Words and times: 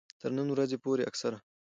تر 0.19 0.29
نن 0.37 0.47
ورځې 0.51 0.77
پورې 0.83 1.07
اکثره 1.09 1.37